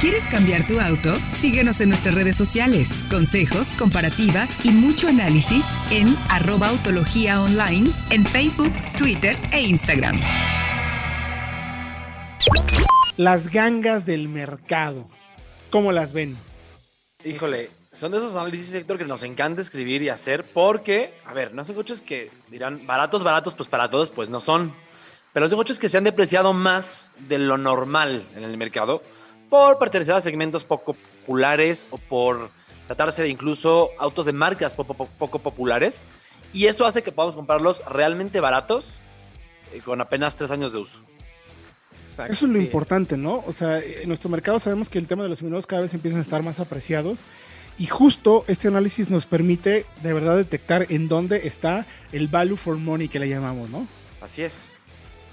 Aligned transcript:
¿Quieres 0.00 0.26
cambiar 0.28 0.66
tu 0.66 0.80
auto? 0.80 1.14
Síguenos 1.30 1.78
en 1.82 1.90
nuestras 1.90 2.14
redes 2.14 2.34
sociales. 2.34 3.04
Consejos, 3.10 3.74
comparativas 3.74 4.56
y 4.64 4.70
mucho 4.70 5.08
análisis 5.08 5.76
en 5.90 6.16
arroba 6.30 6.68
autología 6.68 7.42
online 7.42 7.90
en 8.08 8.24
Facebook, 8.24 8.72
Twitter 8.96 9.36
e 9.52 9.60
Instagram. 9.60 10.18
Las 13.18 13.50
gangas 13.50 14.06
del 14.06 14.28
mercado. 14.28 15.06
¿Cómo 15.68 15.92
las 15.92 16.14
ven? 16.14 16.38
Híjole, 17.22 17.68
son 17.92 18.12
de 18.12 18.18
esos 18.18 18.36
análisis, 18.36 18.68
sector 18.68 18.96
que 18.96 19.04
nos 19.04 19.22
encanta 19.22 19.60
escribir 19.60 20.00
y 20.00 20.08
hacer 20.08 20.44
porque, 20.44 21.12
a 21.26 21.34
ver, 21.34 21.52
no 21.52 21.62
son 21.62 21.74
coches 21.74 22.00
que 22.00 22.30
dirán 22.48 22.86
baratos, 22.86 23.22
baratos, 23.22 23.54
pues 23.54 23.68
para 23.68 23.90
todos, 23.90 24.08
pues 24.08 24.30
no 24.30 24.40
son. 24.40 24.72
Pero 25.34 25.46
son 25.46 25.58
coches 25.58 25.78
que 25.78 25.90
se 25.90 25.98
han 25.98 26.04
depreciado 26.04 26.54
más 26.54 27.10
de 27.28 27.38
lo 27.38 27.58
normal 27.58 28.26
en 28.34 28.44
el 28.44 28.56
mercado 28.56 29.02
por 29.50 29.78
pertenecer 29.78 30.14
a 30.14 30.20
segmentos 30.20 30.64
poco 30.64 30.94
populares 30.94 31.86
o 31.90 31.98
por 31.98 32.48
tratarse 32.86 33.22
de 33.22 33.28
incluso 33.28 33.90
autos 33.98 34.24
de 34.26 34.32
marcas 34.32 34.74
poco, 34.74 34.94
poco 34.94 35.38
populares. 35.40 36.06
Y 36.52 36.66
eso 36.66 36.86
hace 36.86 37.02
que 37.02 37.12
podamos 37.12 37.36
comprarlos 37.36 37.84
realmente 37.84 38.40
baratos 38.40 38.98
eh, 39.72 39.80
con 39.84 40.00
apenas 40.00 40.36
tres 40.36 40.50
años 40.50 40.72
de 40.72 40.78
uso. 40.78 41.00
Exacto, 42.02 42.32
Eso 42.32 42.46
es 42.46 42.52
lo 42.52 42.58
importante, 42.58 43.16
¿no? 43.16 43.44
O 43.46 43.52
sea, 43.52 43.78
en 43.78 44.08
nuestro 44.08 44.30
mercado 44.30 44.58
sabemos 44.58 44.88
que 44.88 44.98
el 44.98 45.06
tema 45.06 45.22
de 45.22 45.28
los 45.28 45.38
seminuevos 45.38 45.66
cada 45.66 45.82
vez 45.82 45.94
empiezan 45.94 46.18
a 46.18 46.22
estar 46.22 46.42
más 46.42 46.58
apreciados. 46.58 47.20
Y 47.78 47.86
justo 47.86 48.44
este 48.48 48.68
análisis 48.68 49.08
nos 49.08 49.26
permite 49.26 49.86
de 50.02 50.12
verdad 50.12 50.36
detectar 50.36 50.86
en 50.90 51.08
dónde 51.08 51.46
está 51.46 51.86
el 52.12 52.28
value 52.28 52.56
for 52.56 52.76
money 52.76 53.08
que 53.08 53.18
le 53.18 53.28
llamamos, 53.28 53.70
¿no? 53.70 53.86
Así 54.20 54.42
es. 54.42 54.74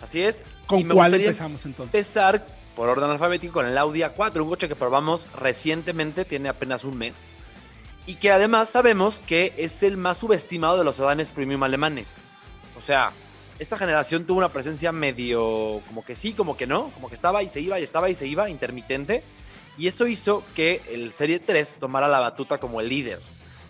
Así 0.01 0.21
es. 0.21 0.43
¿Con 0.67 0.87
cuál 0.87 1.15
empezamos 1.15 1.65
entonces? 1.65 1.93
Empezar 1.93 2.45
por 2.77 2.89
orden 2.89 3.09
alfabético 3.09 3.53
con 3.53 3.65
el 3.65 3.75
Audi 3.75 4.01
A4, 4.01 4.39
un 4.39 4.49
coche 4.49 4.67
que 4.67 4.75
probamos 4.75 5.31
recientemente, 5.33 6.25
tiene 6.25 6.47
apenas 6.47 6.83
un 6.83 6.95
mes. 6.95 7.25
Y 8.05 8.15
que 8.15 8.29
además 8.29 8.69
sabemos 8.69 9.19
que 9.19 9.55
es 9.57 9.81
el 9.81 9.97
más 9.97 10.19
subestimado 10.19 10.77
de 10.77 10.83
los 10.83 10.97
sedanes 10.97 11.31
premium 11.31 11.63
alemanes. 11.63 12.17
O 12.77 12.81
sea, 12.85 13.13
esta 13.57 13.79
generación 13.79 14.25
tuvo 14.25 14.37
una 14.37 14.53
presencia 14.53 14.91
medio 14.91 15.81
como 15.87 16.05
que 16.05 16.13
sí, 16.13 16.33
como 16.33 16.55
que 16.55 16.67
no, 16.67 16.91
como 16.91 17.09
que 17.09 17.15
estaba 17.15 17.41
y 17.41 17.49
se 17.49 17.61
iba 17.61 17.79
y 17.79 17.83
estaba 17.83 18.11
y 18.11 18.15
se 18.15 18.27
iba, 18.27 18.47
intermitente. 18.47 19.23
Y 19.75 19.87
eso 19.87 20.05
hizo 20.05 20.43
que 20.55 20.83
el 20.91 21.13
Serie 21.13 21.39
3 21.39 21.79
tomara 21.79 22.07
la 22.07 22.19
batuta 22.19 22.59
como 22.59 22.79
el 22.79 22.89
líder. 22.89 23.19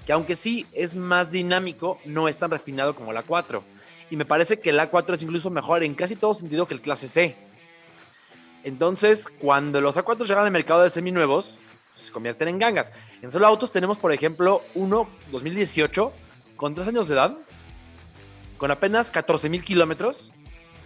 Que 0.05 0.11
aunque 0.11 0.36
sí 0.36 0.67
es 0.73 0.95
más 0.95 1.31
dinámico, 1.31 1.97
no 2.03 2.27
es 2.27 2.38
tan 2.38 2.52
refinado 2.52 2.94
como 2.94 3.14
la 3.14 3.23
4 3.23 3.64
y 4.09 4.16
me 4.16 4.25
parece 4.25 4.59
que 4.59 4.69
el 4.69 4.80
A4 4.80 5.16
es 5.16 5.23
incluso 5.23 5.49
mejor 5.49 5.83
en 5.83 5.94
casi 5.94 6.16
todo 6.16 6.33
sentido 6.33 6.67
que 6.67 6.73
el 6.73 6.81
clase 6.81 7.08
C. 7.08 7.46
Entonces, 8.67 9.29
cuando 9.39 9.79
los 9.79 9.95
A4 9.95 10.25
llegan 10.25 10.43
al 10.43 10.51
mercado 10.51 10.83
de 10.83 10.89
seminuevos, 10.89 11.57
se 11.95 12.11
convierten 12.11 12.49
en 12.49 12.59
gangas. 12.59 12.91
En 13.21 13.31
solo 13.31 13.47
autos 13.47 13.71
tenemos, 13.71 13.97
por 13.97 14.11
ejemplo, 14.11 14.61
uno 14.75 15.07
2018 15.31 16.11
con 16.57 16.75
3 16.75 16.89
años 16.89 17.07
de 17.07 17.15
edad, 17.15 17.37
con 18.57 18.69
apenas 18.69 19.09
14 19.09 19.47
mil 19.47 19.63
kilómetros 19.63 20.33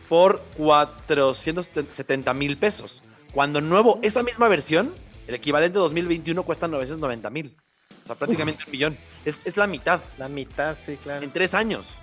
por 0.07 0.43
470 0.57 2.31
mil 2.35 2.55
pesos. 2.59 3.01
Cuando 3.33 3.61
nuevo, 3.61 3.97
esa 4.03 4.21
misma 4.21 4.47
versión, 4.47 4.93
el 5.25 5.33
equivalente 5.33 5.73
de 5.73 5.79
2021 5.79 6.43
cuesta 6.43 6.67
990 6.67 7.31
mil. 7.31 7.57
O 8.03 8.05
sea, 8.05 8.15
prácticamente 8.15 8.63
un 8.63 8.71
millón. 8.71 8.97
Es, 9.25 9.41
es, 9.43 9.57
la 9.57 9.65
mitad. 9.65 10.01
La 10.19 10.29
mitad, 10.29 10.77
sí, 10.85 10.97
claro. 10.97 11.23
En 11.23 11.31
tres 11.31 11.55
años. 11.55 11.95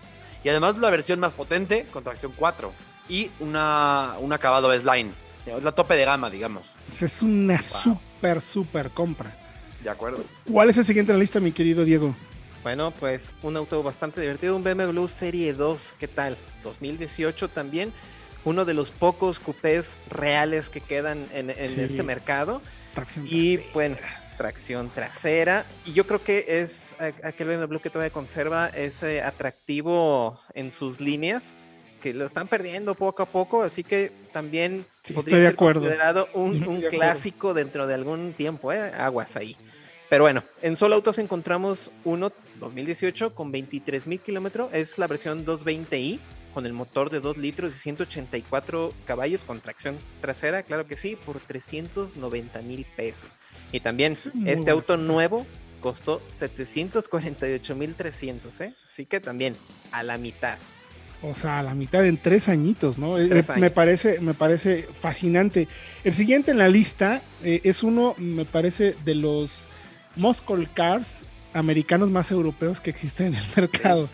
Y 0.43 0.49
además 0.49 0.77
la 0.79 0.91
versión 0.91 1.21
más 1.21 1.35
potente 1.35 1.87
con 1.93 2.03
tracción 2.03 2.33
4 2.35 2.73
y 3.09 3.31
una, 3.39 4.17
un 4.19 4.33
acabado 4.33 4.73
S-Line. 4.73 5.28
Es 5.57 5.65
la 5.65 5.73
tope 5.73 5.95
de 5.95 6.05
gama, 6.05 6.29
digamos. 6.29 6.75
Es 6.89 7.23
una 7.23 7.59
súper, 7.59 8.41
súper 8.41 8.91
compra. 8.91 9.35
De 9.83 9.91
acuerdo. 9.91 10.25
¿Cuál 10.51 10.71
es 10.71 10.77
el 10.77 10.85
siguiente 10.85 11.13
en 11.13 11.19
la 11.19 11.21
lista, 11.21 11.41
mi 11.41 11.53
querido 11.53 11.85
Diego? 11.85 12.15
Bueno, 12.63 12.91
pues 12.91 13.33
un 13.43 13.57
auto 13.57 13.83
bastante 13.83 14.21
divertido, 14.21 14.57
un 14.57 14.65
BMW 14.65 15.07
Serie 15.07 15.55
2, 15.55 15.95
¿qué 15.99 16.09
tal? 16.09 16.37
2018 16.65 17.49
también, 17.49 17.93
uno 18.45 18.65
de 18.65 18.75
los 18.75 18.91
pocos 18.91 19.39
coupés 19.39 19.97
reales 20.11 20.69
que 20.69 20.81
quedan 20.81 21.27
en, 21.33 21.51
este 21.51 22.03
mercado. 22.03 22.61
Tracción 22.95 23.27
y 23.31 23.59
bueno, 23.73 23.97
tracción 24.37 24.91
trasera. 24.91 25.67
Y 25.87 25.93
yo 25.93 26.07
creo 26.07 26.23
que 26.23 26.45
es 26.49 26.95
aquel 26.99 27.49
BMW 27.49 27.79
que 27.79 27.91
todavía 27.91 28.13
conserva 28.13 28.69
ese 28.69 29.23
atractivo 29.23 30.41
en 30.55 30.73
sus 30.73 31.01
líneas, 31.01 31.55
que 31.99 32.15
lo 32.15 32.25
están 32.25 32.49
perdiendo 32.49 32.95
poco 32.95 33.23
a 33.23 33.27
poco, 33.27 33.63
así 33.63 33.85
que 33.85 34.13
también 34.33 34.85
podría 35.15 35.43
ser 35.43 35.57
considerado 35.57 36.29
un, 36.35 36.83
clásico 36.91 37.55
dentro 37.55 37.87
de 37.87 37.95
algún 37.95 38.33
tiempo, 38.33 38.73
¿eh? 38.73 38.93
aguas 38.97 39.37
ahí. 39.37 39.57
Pero 40.09 40.25
bueno, 40.25 40.43
en 40.63 40.77
Solo 40.77 40.95
Autos 40.95 41.19
encontramos 41.19 41.91
uno 42.05 42.33
2018 42.61 43.35
con 43.35 43.53
23 43.53 44.07
mil 44.07 44.21
kilómetros, 44.21 44.71
es 44.73 44.99
la 44.99 45.07
versión 45.07 45.45
220i 45.45 46.19
con 46.55 46.67
el 46.67 46.73
motor 46.73 47.11
de 47.11 47.21
2 47.21 47.37
litros 47.37 47.77
y 47.77 47.79
184 47.79 48.93
caballos 49.05 49.45
con 49.45 49.61
tracción 49.61 49.99
trasera, 50.21 50.63
claro 50.63 50.87
que 50.87 50.97
sí, 50.97 51.17
por 51.17 51.41
390 51.41 52.63
mil 52.63 52.87
pesos. 52.97 53.39
Y 53.71 53.81
también 53.81 54.15
este 54.47 54.71
auto 54.71 54.97
nuevo 54.97 55.47
costó 55.81 56.23
748 56.29 57.75
mil 57.75 57.95
300, 57.95 58.61
¿eh? 58.63 58.75
Así 58.87 59.07
que 59.07 59.21
también 59.21 59.57
a 59.93 60.03
la 60.03 60.19
mitad. 60.19 60.59
O 61.23 61.35
sea, 61.35 61.59
a 61.59 61.63
la 61.63 61.75
mitad 61.75 62.07
en 62.07 62.17
tres 62.17 62.49
añitos, 62.49 62.97
¿no? 62.97 63.19
Eh, 63.19 63.45
me, 63.57 63.71
parece, 63.71 64.21
me 64.21 64.35
parece 64.35 64.89
fascinante. 64.93 65.67
El 66.05 66.15
siguiente 66.15 66.53
en 66.53 66.59
la 66.59 66.69
lista 66.69 67.23
eh, 67.43 67.61
es 67.65 67.83
uno, 67.83 68.15
me 68.19 68.45
parece, 68.45 68.95
de 69.05 69.17
los 69.17 69.67
Muscle 70.15 70.69
Cars 70.73 71.25
americanos 71.55 72.11
más 72.11 72.31
europeos 72.31 72.81
que 72.81 72.91
existen 72.91 73.29
en 73.29 73.35
el 73.37 73.47
mercado. 73.57 74.09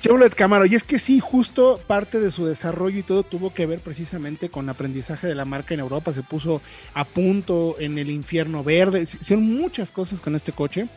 Chevrolet 0.00 0.34
Camaro. 0.34 0.66
Y 0.66 0.74
es 0.74 0.84
que 0.84 0.98
sí, 0.98 1.20
justo 1.20 1.80
parte 1.86 2.20
de 2.20 2.30
su 2.30 2.46
desarrollo 2.46 2.98
y 2.98 3.02
todo 3.02 3.22
tuvo 3.22 3.52
que 3.52 3.66
ver 3.66 3.80
precisamente 3.80 4.48
con 4.48 4.68
aprendizaje 4.68 5.26
de 5.26 5.34
la 5.34 5.44
marca 5.44 5.74
en 5.74 5.80
Europa. 5.80 6.12
Se 6.12 6.22
puso 6.22 6.60
a 6.94 7.04
punto 7.04 7.76
en 7.78 7.98
el 7.98 8.10
infierno 8.10 8.62
verde. 8.62 9.02
Hicieron 9.02 9.44
muchas 9.44 9.90
cosas 9.90 10.20
con 10.20 10.34
este 10.34 10.52
coche. 10.52 10.88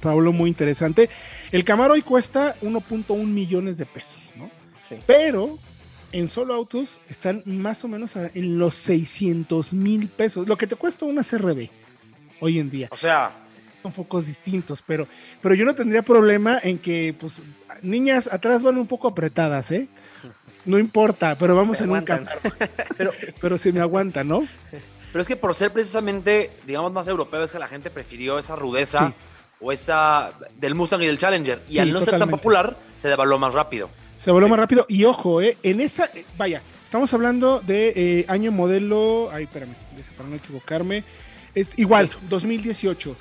Pablo, 0.00 0.32
muy 0.32 0.48
interesante. 0.50 1.08
El 1.52 1.64
Camaro 1.64 1.94
hoy 1.94 2.02
cuesta 2.02 2.56
1.1 2.62 3.24
millones 3.24 3.78
de 3.78 3.86
pesos, 3.86 4.18
¿no? 4.36 4.61
Sí. 4.96 5.04
Pero 5.06 5.58
en 6.12 6.28
solo 6.28 6.54
autos 6.54 7.00
están 7.08 7.42
más 7.46 7.84
o 7.84 7.88
menos 7.88 8.16
en 8.16 8.58
los 8.58 8.74
600 8.74 9.72
mil 9.72 10.08
pesos, 10.08 10.46
lo 10.46 10.56
que 10.56 10.66
te 10.66 10.76
cuesta 10.76 11.06
una 11.06 11.22
CRB 11.22 11.68
hoy 12.40 12.58
en 12.58 12.70
día. 12.70 12.88
O 12.90 12.96
sea, 12.96 13.32
son 13.82 13.92
focos 13.92 14.26
distintos, 14.26 14.82
pero, 14.86 15.08
pero 15.40 15.54
yo 15.54 15.64
no 15.64 15.74
tendría 15.74 16.02
problema 16.02 16.60
en 16.62 16.78
que, 16.78 17.14
pues, 17.18 17.42
niñas 17.82 18.28
atrás 18.30 18.62
van 18.62 18.78
un 18.78 18.86
poco 18.86 19.08
apretadas, 19.08 19.72
¿eh? 19.72 19.88
No 20.64 20.78
importa, 20.78 21.36
pero 21.36 21.56
vamos 21.56 21.80
en 21.80 21.90
un 21.90 22.02
camino. 22.02 22.30
Pero, 22.96 23.10
pero 23.40 23.58
se 23.58 23.72
me 23.72 23.80
aguanta, 23.80 24.22
¿no? 24.22 24.46
Pero 25.10 25.22
es 25.22 25.26
que 25.26 25.34
por 25.34 25.56
ser 25.56 25.72
precisamente, 25.72 26.52
digamos, 26.64 26.92
más 26.92 27.08
europeo, 27.08 27.42
es 27.42 27.50
que 27.50 27.58
la 27.58 27.66
gente 27.66 27.90
prefirió 27.90 28.38
esa 28.38 28.54
rudeza 28.54 29.12
o 29.60 29.72
esa 29.72 30.30
del 30.56 30.76
Mustang 30.76 31.02
y 31.02 31.06
del 31.06 31.18
Challenger. 31.18 31.62
Y 31.68 31.80
al 31.80 31.92
no 31.92 32.00
ser 32.00 32.16
tan 32.16 32.30
popular, 32.30 32.76
se 32.96 33.08
devaluó 33.08 33.40
más 33.40 33.54
rápido. 33.54 33.90
Se 34.22 34.30
devaluó 34.30 34.48
más 34.48 34.60
rápido. 34.60 34.86
Y 34.88 35.02
ojo, 35.02 35.42
¿eh? 35.42 35.56
En 35.64 35.80
esa, 35.80 36.04
eh, 36.04 36.24
vaya, 36.38 36.62
estamos 36.84 37.12
hablando 37.12 37.60
de 37.60 37.92
eh, 37.96 38.24
año 38.28 38.52
modelo, 38.52 39.28
ay, 39.32 39.44
espérame, 39.44 39.74
para 40.16 40.28
no 40.28 40.36
equivocarme. 40.36 41.02
Es 41.56 41.70
igual, 41.76 42.08
2018. 42.28 43.16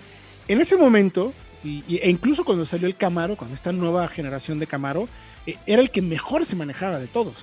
En 0.47 0.61
ese 0.61 0.77
momento, 0.77 1.33
e 1.63 2.07
incluso 2.07 2.45
cuando 2.45 2.65
salió 2.65 2.85
el 2.85 2.95
Camaro, 2.95 3.35
con 3.35 3.51
esta 3.51 3.71
nueva 3.71 4.07
generación 4.09 4.59
de 4.59 4.67
Camaro, 4.67 5.07
eh, 5.47 5.57
era 5.65 5.81
el 5.81 5.89
que 5.89 6.03
mejor 6.03 6.45
se 6.45 6.55
manejaba 6.55 6.99
de 6.99 7.07
todos. 7.07 7.33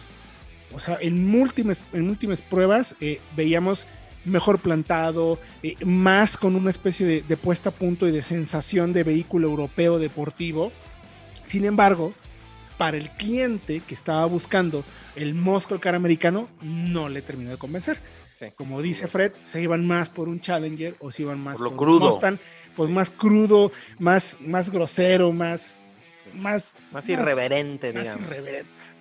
O 0.72 0.78
sea, 0.78 0.96
en 1.00 1.26
múltiples, 1.26 1.82
en 1.92 2.06
múltiples 2.06 2.40
pruebas 2.42 2.94
eh, 3.00 3.20
veíamos 3.34 3.88
mejor 4.24 4.60
plantado, 4.60 5.40
eh, 5.64 5.74
más 5.84 6.36
con 6.36 6.54
una 6.54 6.70
especie 6.70 7.04
de, 7.04 7.22
de, 7.22 7.36
puesta 7.36 7.70
a 7.70 7.72
punto 7.72 8.06
y 8.06 8.12
de 8.12 8.22
sensación 8.22 8.92
de 8.92 9.02
vehículo 9.02 9.48
europeo 9.48 9.98
deportivo. 9.98 10.70
Sin 11.42 11.64
embargo, 11.64 12.14
para 12.78 12.96
el 12.96 13.10
cliente 13.10 13.82
que 13.86 13.94
estaba 13.94 14.24
buscando 14.24 14.84
el 15.16 15.34
Muscle 15.34 15.80
Car 15.80 15.94
americano, 15.94 16.48
no 16.62 17.08
le 17.08 17.20
terminó 17.20 17.50
de 17.50 17.58
convencer. 17.58 18.00
Como 18.54 18.80
dice 18.80 19.08
Fred, 19.08 19.32
se 19.42 19.60
iban 19.60 19.84
más 19.84 20.08
por 20.08 20.28
un 20.28 20.40
Challenger 20.40 20.94
o 21.00 21.10
se 21.10 21.22
iban 21.22 21.40
más 21.40 21.58
por, 21.58 21.72
lo 21.72 21.76
crudo. 21.76 22.06
Un 22.06 22.12
Mustang, 22.12 22.38
pues 22.76 22.88
más 22.88 23.10
crudo, 23.10 23.72
más, 23.98 24.38
más 24.40 24.70
grosero, 24.70 25.32
más, 25.32 25.82
más, 26.34 26.74
más, 26.92 27.08
irreverente, 27.08 27.92
digamos. 27.92 28.30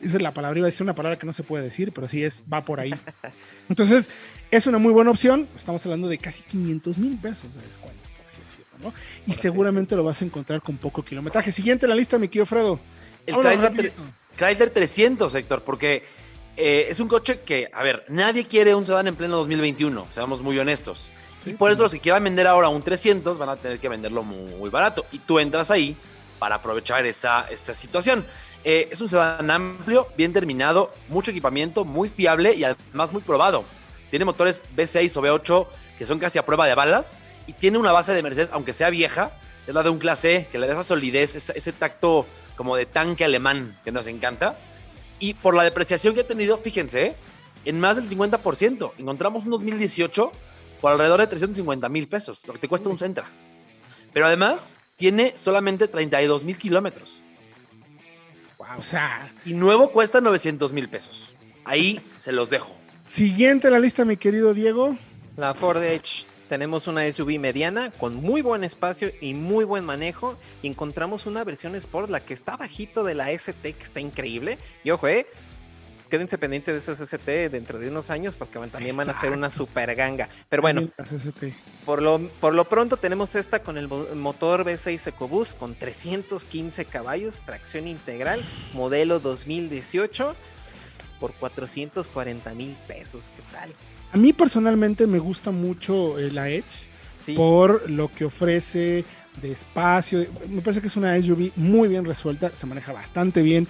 Esa 0.02 0.18
es 0.18 0.22
la 0.22 0.34
palabra, 0.34 0.60
iba 0.60 0.66
a 0.66 0.70
decir 0.70 0.84
una 0.84 0.96
palabra 0.96 1.18
que 1.18 1.26
no 1.26 1.34
se 1.34 1.44
puede 1.44 1.64
decir, 1.64 1.92
pero 1.92 2.08
sí 2.08 2.24
es, 2.24 2.44
va 2.52 2.66
por 2.66 2.80
ahí. 2.80 2.94
Entonces, 3.70 4.10
es 4.50 4.68
una 4.68 4.78
muy 4.78 4.92
buena 4.92 5.12
opción. 5.12 5.48
Estamos 5.56 5.86
hablando 5.86 6.08
de 6.08 6.18
casi 6.18 6.42
500 6.44 6.98
mil 6.98 7.18
pesos 7.18 7.56
de 7.56 7.62
descuento, 7.62 8.10
por 8.18 8.26
así 8.28 8.42
decirlo, 8.42 8.78
¿no? 8.82 8.94
Y 9.26 9.34
seguramente 9.34 9.96
lo 9.96 10.04
vas 10.04 10.22
a 10.22 10.26
encontrar 10.26 10.62
con 10.62 10.78
poco 10.78 11.04
kilometraje. 11.04 11.52
Siguiente 11.52 11.86
en 11.86 11.92
la 11.92 11.96
lista, 11.96 12.18
mi 12.18 12.28
querido 12.28 12.46
Fredo. 12.46 12.80
El 13.28 13.92
Chrysler, 14.38 14.70
300, 14.70 15.36
Héctor, 15.36 15.64
porque 15.64 16.04
eh, 16.56 16.88
es 16.90 17.00
un 17.00 17.08
coche 17.08 17.42
que, 17.42 17.70
a 17.74 17.84
ver, 17.84 18.06
nadie 18.08 18.46
quiere 18.46 18.74
un 18.74 18.86
sedán 18.86 19.08
en 19.08 19.16
pleno 19.16 19.38
2021, 19.38 20.08
seamos 20.12 20.42
muy 20.42 20.58
honestos. 20.58 21.10
y 21.46 21.54
por 21.54 21.72
eso 21.72 21.84
los 21.84 21.92
que 21.92 22.00
quieran 22.00 22.24
vender 22.24 22.48
ahora 22.48 22.70
un 22.70 22.82
300 22.82 23.38
van 23.38 23.50
a 23.50 23.56
tener 23.58 23.80
que 23.80 23.90
venderlo 23.90 24.24
muy, 24.24 24.70
barato. 24.70 25.06
Y 25.12 25.20
tú 25.20 25.40
entras 25.40 25.72
ahí 25.72 25.96
para 26.40 26.56
aprovechar 26.56 27.06
esa, 27.06 27.48
esa 27.50 27.74
situación. 27.74 28.26
Eh, 28.64 28.90
es 28.92 29.02
un 29.02 29.10
sedán 29.10 29.50
amplio, 29.50 30.08
bien 30.18 30.34
terminado, 30.34 30.94
mucho 31.10 31.32
equipamiento, 31.32 31.86
muy 31.86 32.10
fiable 32.10 32.54
y 32.54 32.64
además 32.64 33.12
muy 33.12 33.22
probado. 33.22 33.64
Tiene 34.10 34.26
motores 34.26 34.62
V6 34.76 35.16
o 35.18 35.22
V8 35.22 35.68
que 35.98 36.06
son 36.06 36.20
casi 36.20 36.38
a 36.38 36.46
prueba 36.46 36.68
de 36.68 36.76
balas 36.76 37.20
y 37.48 37.54
tiene 37.54 37.78
una 37.78 37.92
base 37.92 38.14
de 38.14 38.22
Mercedes, 38.22 38.50
aunque 38.54 38.74
sea 38.74 38.90
vieja, 38.90 39.32
es 39.66 39.74
la 39.74 39.84
de 39.84 39.90
un 39.90 40.00
clase 40.00 40.48
que 40.52 40.60
le 40.60 40.68
da 40.68 40.74
esa 40.74 40.84
solidez, 40.84 41.36
ese, 41.36 41.72
tacto 41.74 42.26
como 42.58 42.76
de 42.76 42.86
tanque 42.86 43.24
alemán 43.24 43.80
que 43.86 43.92
nos 43.94 44.08
encanta. 44.08 44.58
Y 45.20 45.36
por 45.36 45.56
la 45.56 45.64
depreciación 45.64 46.14
que 46.14 46.22
ha 46.22 46.28
tenido, 46.28 46.58
fíjense, 46.58 47.16
en 47.64 47.80
más 47.80 47.96
del 47.96 48.10
50%. 48.10 48.92
Encontramos 48.98 49.46
un 49.46 49.52
2018 49.52 50.32
por 50.82 50.92
alrededor 50.92 51.22
de 51.22 51.28
350 51.28 51.88
mil 51.90 52.08
pesos, 52.08 52.46
lo 52.46 52.54
que 52.54 52.60
te 52.60 52.68
cuesta 52.68 52.90
un 52.90 53.00
Centra. 53.00 53.28
Pero 54.14 54.26
además, 54.26 54.78
tiene 54.98 55.34
solamente 55.36 55.88
32 55.88 56.44
mil 56.44 56.58
kilómetros. 56.58 57.22
O 58.78 58.82
sea. 58.82 59.32
Y 59.46 59.54
nuevo 59.54 59.92
cuesta 59.92 60.20
900 60.20 60.74
mil 60.74 60.90
pesos. 60.90 61.34
Ahí 61.64 62.02
se 62.20 62.32
los 62.32 62.50
dejo. 62.50 62.76
Siguiente 63.06 63.68
en 63.68 63.74
la 63.74 63.80
lista, 63.80 64.06
mi 64.06 64.18
querido 64.18 64.54
Diego. 64.54 64.98
La 65.38 65.54
Ford 65.54 65.82
Edge. 65.82 66.26
Tenemos 66.50 66.88
una 66.88 67.12
SUV 67.12 67.40
mediana 67.40 67.92
con 67.92 68.16
muy 68.16 68.42
buen 68.42 68.64
espacio 68.64 69.12
y 69.20 69.34
muy 69.34 69.66
buen 69.66 69.84
manejo. 69.84 70.38
Y 70.62 70.68
encontramos 70.68 71.26
una 71.26 71.44
versión 71.44 71.76
Sport, 71.76 72.10
la 72.10 72.22
que 72.22 72.34
está 72.34 72.56
bajito 72.56 73.04
de 73.04 73.16
la 73.16 73.32
ST, 73.32 73.74
que 73.74 73.84
está 73.84 74.00
increíble. 74.00 74.58
Y 74.84 74.92
ojo, 74.92 75.08
eh, 75.08 75.28
quédense 76.10 76.38
pendientes 76.38 76.74
de 76.74 76.80
esos 76.80 77.02
ST 77.02 77.50
dentro 77.50 77.80
de 77.80 77.90
unos 77.90 78.10
años 78.10 78.36
porque 78.38 78.60
también 78.68 78.96
van 78.96 79.10
a 79.10 79.20
ser 79.20 79.32
una 79.32 79.52
super 79.52 79.94
ganga. 79.96 80.30
Pero 80.50 80.62
bueno, 80.62 80.90
por 81.86 82.02
lo, 82.02 82.30
por 82.40 82.56
lo 82.56 82.66
pronto 82.66 82.98
tenemos 82.98 83.36
esta 83.36 83.62
con 83.62 83.78
el 83.78 83.88
motor 83.88 84.66
V6 84.66 85.08
EcoBoost 85.08 85.58
con 85.58 85.76
315 85.76 86.86
caballos, 86.86 87.42
tracción 87.46 87.88
integral, 87.88 88.42
modelo 88.74 89.20
2018 89.20 90.36
por 91.20 91.34
440 91.34 92.54
mil 92.54 92.78
pesos. 92.88 93.32
¿Qué 93.36 93.42
tal? 93.52 93.74
A 94.12 94.18
mí 94.18 94.34
personalmente 94.34 95.06
me 95.08 95.20
gusta 95.20 95.52
mucho 95.52 96.18
eh, 96.18 96.32
la 96.32 96.50
Edge 96.50 96.88
por 97.36 97.90
lo 97.90 98.10
que 98.10 98.26
ofrece 98.26 99.04
de 99.42 99.52
espacio. 99.52 100.26
Me 100.50 100.62
parece 100.62 100.82
que 100.82 100.88
es 100.88 100.96
una 100.96 101.22
SUV 101.22 101.52
muy 101.56 101.90
bien 101.90 102.06
resuelta, 102.06 102.52
se 102.56 102.66
maneja 102.66 102.94
bastante 102.94 103.42
bien. 103.42 103.68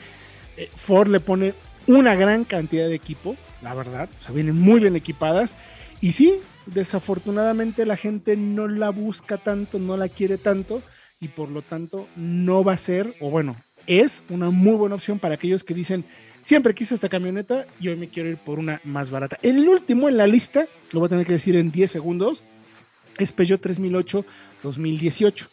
Eh, 0.55 0.69
Ford 0.75 1.09
le 1.09 1.19
pone 1.19 1.53
una 1.87 2.15
gran 2.15 2.43
cantidad 2.43 2.87
de 2.87 2.95
equipo, 2.95 3.35
la 3.61 3.73
verdad, 3.73 4.09
o 4.19 4.23
sea, 4.23 4.33
vienen 4.33 4.57
muy 4.57 4.79
bien 4.79 4.95
equipadas. 4.95 5.55
Y 6.01 6.11
sí, 6.11 6.39
desafortunadamente 6.67 7.85
la 7.85 7.97
gente 7.97 8.37
no 8.37 8.67
la 8.67 8.89
busca 8.91 9.37
tanto, 9.37 9.79
no 9.79 9.97
la 9.97 10.09
quiere 10.09 10.37
tanto 10.37 10.83
y 11.19 11.29
por 11.29 11.49
lo 11.49 11.61
tanto 11.61 12.07
no 12.15 12.63
va 12.63 12.73
a 12.73 12.77
ser, 12.77 13.15
o 13.19 13.31
bueno, 13.31 13.55
es 13.87 14.23
una 14.29 14.49
muy 14.51 14.75
buena 14.75 14.95
opción 14.95 15.17
para 15.17 15.35
aquellos 15.35 15.63
que 15.63 15.73
dicen, 15.73 16.05
Siempre 16.47 16.73
quise 16.73 16.95
esta 16.95 17.09
camioneta 17.09 17.65
y 17.77 17.89
hoy 17.89 17.97
me 17.97 18.07
quiero 18.07 18.29
ir 18.29 18.37
por 18.37 18.57
una 18.57 18.79
más 18.85 19.09
barata. 19.09 19.37
El 19.41 19.67
último 19.67 20.07
en 20.07 20.15
la 20.15 20.27
lista, 20.27 20.65
lo 20.93 21.01
voy 21.01 21.07
a 21.07 21.09
tener 21.09 21.25
que 21.25 21.33
decir 21.33 21.57
en 21.57 21.71
10 21.71 21.91
segundos, 21.91 22.41
es 23.17 23.33
Peugeot 23.33 23.59
3008 23.59 24.23
2018. 24.63 25.49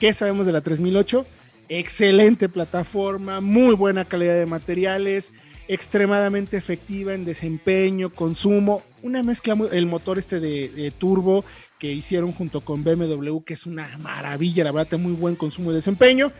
¿Qué 0.00 0.10
sabemos 0.14 0.46
de 0.46 0.52
la 0.52 0.62
3008? 0.62 1.26
Excelente 1.68 2.48
plataforma, 2.48 3.42
muy 3.42 3.74
buena 3.74 4.06
calidad 4.06 4.36
de 4.36 4.46
materiales, 4.46 5.34
extremadamente 5.68 6.56
efectiva 6.56 7.12
en 7.12 7.26
desempeño, 7.26 8.08
consumo, 8.08 8.82
una 9.02 9.22
mezcla, 9.22 9.54
el 9.70 9.84
motor 9.84 10.16
este 10.16 10.40
de, 10.40 10.90
turbo 10.96 11.44
que 11.78 11.92
hicieron 11.92 12.32
junto 12.32 12.62
con 12.62 12.84
BMW, 12.84 13.40
que 13.40 13.52
es 13.52 13.66
una 13.66 13.98
maravilla, 13.98 14.64
la 14.64 14.72
verdad, 14.72 14.98
muy 14.98 15.12
buen 15.12 15.36
consumo 15.36 15.72
y 15.72 15.74
desempeño. 15.74 16.32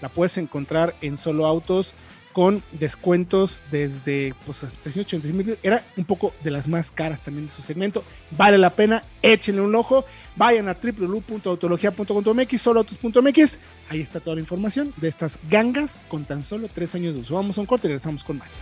La 0.00 0.08
puedes 0.08 0.38
encontrar 0.38 0.94
en 1.00 1.16
solo 1.16 1.46
autos 1.46 1.94
con 2.36 2.62
descuentos 2.70 3.62
desde 3.70 4.34
pues, 4.44 4.58
385 4.58 5.34
mil. 5.38 5.58
Era 5.62 5.82
un 5.96 6.04
poco 6.04 6.34
de 6.44 6.50
las 6.50 6.68
más 6.68 6.90
caras 6.90 7.22
también 7.22 7.46
de 7.46 7.50
su 7.50 7.62
segmento. 7.62 8.04
Vale 8.30 8.58
la 8.58 8.76
pena, 8.76 9.04
échenle 9.22 9.62
un 9.62 9.74
ojo. 9.74 10.04
Vayan 10.36 10.68
a 10.68 10.74
www.autologia.com.mx, 10.74 12.60
soloautos.mx. 12.60 13.58
Ahí 13.88 14.02
está 14.02 14.20
toda 14.20 14.34
la 14.36 14.42
información 14.42 14.92
de 14.98 15.08
estas 15.08 15.38
gangas 15.48 15.98
con 16.08 16.26
tan 16.26 16.44
solo 16.44 16.68
tres 16.68 16.94
años 16.94 17.14
de 17.14 17.20
uso. 17.20 17.36
Vamos 17.36 17.56
a 17.56 17.62
un 17.62 17.66
corte 17.66 17.86
y 17.86 17.88
regresamos 17.88 18.22
con 18.22 18.36
más. 18.36 18.52